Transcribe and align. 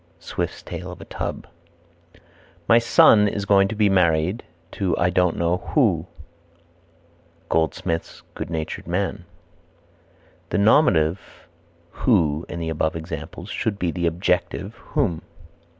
Swift's 0.19 0.63
Tale 0.63 0.89
of 0.91 0.99
a 0.99 1.05
Tub. 1.05 1.45
"My 2.67 2.79
son 2.79 3.27
is 3.27 3.45
going 3.45 3.67
to 3.67 3.75
be 3.75 3.87
married 3.87 4.43
to 4.71 4.97
I 4.97 5.11
don't 5.11 5.37
know 5.37 5.57
who." 5.57 6.07
Goldsmith's 7.49 8.23
Good 8.33 8.49
natured 8.49 8.87
Man. 8.87 9.25
The 10.49 10.57
nominative 10.57 11.21
who 11.91 12.47
in 12.49 12.59
the 12.59 12.69
above 12.69 12.95
examples 12.95 13.51
should 13.51 13.77
be 13.77 13.91
the 13.91 14.07
objective 14.07 14.73
whom. 14.73 15.21